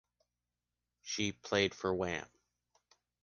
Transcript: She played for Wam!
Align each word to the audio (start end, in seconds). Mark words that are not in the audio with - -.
She 1.03 1.31
played 1.31 1.75
for 1.75 1.93
Wam! 1.93 2.25